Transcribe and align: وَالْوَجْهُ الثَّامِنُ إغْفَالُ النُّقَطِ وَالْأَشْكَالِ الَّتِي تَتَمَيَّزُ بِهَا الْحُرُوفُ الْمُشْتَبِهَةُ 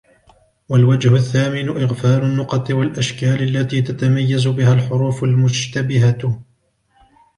وَالْوَجْهُ 0.69 1.15
الثَّامِنُ 1.15 1.69
إغْفَالُ 1.69 2.23
النُّقَطِ 2.23 2.71
وَالْأَشْكَالِ 2.71 3.43
الَّتِي 3.43 3.81
تَتَمَيَّزُ 3.81 4.47
بِهَا 4.47 4.73
الْحُرُوفُ 4.73 5.23
الْمُشْتَبِهَةُ 5.23 6.41